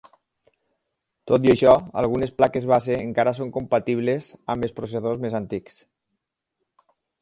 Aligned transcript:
Tot 1.31 1.45
i 1.47 1.51
això, 1.53 1.75
algunes 2.03 2.33
plaques 2.41 2.67
base 2.73 2.99
encara 3.03 3.37
són 3.43 3.55
compatibles 3.61 4.33
amb 4.55 4.69
els 4.71 4.79
processadors 4.83 5.27
més 5.29 5.41
antics. 5.45 5.83